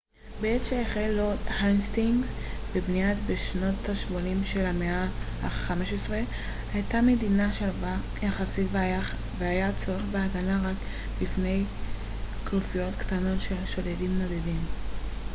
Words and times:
בעת 0.41 0.65
שהחל 0.65 1.07
לורד 1.17 1.37
האסטינגס 1.47 2.27
בבנייתה 2.75 3.21
בשנות 3.29 3.89
השמונים 3.89 4.43
של 4.43 4.65
המאה 4.65 5.05
ה־15 5.41 6.11
הייתה 6.73 6.97
המדינה 6.97 7.53
שלווה 7.53 7.97
יחסית 8.23 8.67
והיה 9.37 9.73
צורך 9.75 10.01
בהגנה 10.11 10.71
רק 10.71 10.77
מפני 11.21 11.63
כנופיות 12.45 12.93
קטנות 12.99 13.41
של 13.41 13.55
שודדים 13.65 14.19
נודדים 14.19 14.65